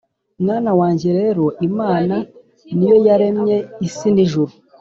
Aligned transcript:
mwana 0.43 0.71
wanjye 0.79 1.09
rero 1.19 1.45
imana 1.67 2.15
ni 2.75 2.85
yo 2.91 2.97
yaremye 3.07 3.57
isi 3.87 4.07
n’ijuru 4.15 4.51